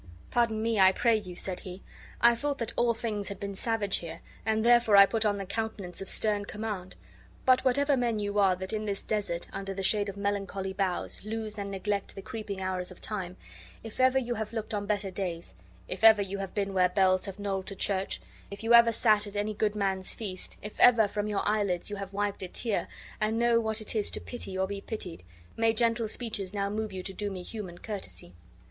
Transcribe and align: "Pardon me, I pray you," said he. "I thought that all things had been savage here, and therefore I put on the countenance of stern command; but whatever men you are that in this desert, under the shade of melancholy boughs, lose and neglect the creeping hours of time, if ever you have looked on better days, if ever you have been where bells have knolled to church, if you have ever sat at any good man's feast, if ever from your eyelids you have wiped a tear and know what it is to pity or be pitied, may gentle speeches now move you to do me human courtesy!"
"Pardon 0.31 0.63
me, 0.63 0.79
I 0.79 0.91
pray 0.91 1.15
you," 1.15 1.35
said 1.35 1.59
he. 1.59 1.83
"I 2.21 2.33
thought 2.35 2.57
that 2.57 2.73
all 2.75 2.95
things 2.95 3.27
had 3.27 3.39
been 3.39 3.53
savage 3.53 3.97
here, 3.97 4.21
and 4.47 4.65
therefore 4.65 4.95
I 4.95 5.05
put 5.05 5.25
on 5.25 5.37
the 5.37 5.45
countenance 5.45 6.01
of 6.01 6.09
stern 6.09 6.45
command; 6.45 6.95
but 7.45 7.63
whatever 7.63 7.95
men 7.95 8.17
you 8.17 8.39
are 8.39 8.55
that 8.55 8.73
in 8.73 8.85
this 8.85 9.03
desert, 9.03 9.47
under 9.53 9.75
the 9.75 9.83
shade 9.83 10.09
of 10.09 10.17
melancholy 10.17 10.73
boughs, 10.73 11.23
lose 11.23 11.59
and 11.59 11.69
neglect 11.69 12.15
the 12.15 12.23
creeping 12.23 12.59
hours 12.61 12.89
of 12.89 12.99
time, 12.99 13.37
if 13.83 13.99
ever 13.99 14.17
you 14.17 14.33
have 14.33 14.53
looked 14.53 14.73
on 14.73 14.87
better 14.87 15.11
days, 15.11 15.53
if 15.87 16.03
ever 16.03 16.23
you 16.23 16.39
have 16.39 16.55
been 16.55 16.73
where 16.73 16.89
bells 16.89 17.25
have 17.27 17.37
knolled 17.37 17.67
to 17.67 17.75
church, 17.75 18.19
if 18.49 18.63
you 18.63 18.71
have 18.71 18.85
ever 18.87 18.91
sat 18.91 19.27
at 19.27 19.35
any 19.35 19.53
good 19.53 19.75
man's 19.75 20.15
feast, 20.15 20.57
if 20.63 20.79
ever 20.79 21.07
from 21.07 21.27
your 21.27 21.47
eyelids 21.47 21.91
you 21.91 21.95
have 21.97 22.11
wiped 22.11 22.41
a 22.41 22.47
tear 22.47 22.87
and 23.19 23.37
know 23.37 23.59
what 23.59 23.79
it 23.81 23.95
is 23.95 24.09
to 24.09 24.19
pity 24.19 24.57
or 24.57 24.65
be 24.65 24.81
pitied, 24.81 25.21
may 25.55 25.71
gentle 25.71 26.07
speeches 26.07 26.55
now 26.55 26.71
move 26.71 26.91
you 26.91 27.03
to 27.03 27.13
do 27.13 27.29
me 27.29 27.43
human 27.43 27.77
courtesy!" 27.77 28.33